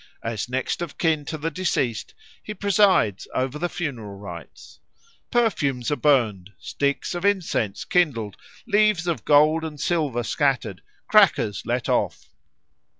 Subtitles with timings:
[0.23, 4.79] As next of kin to the deceased he presides over the funeral rites.
[5.29, 8.35] Perfumes are burned, sticks of incense kindled,
[8.65, 12.29] leaves of gold and silver scattered, crackers let off.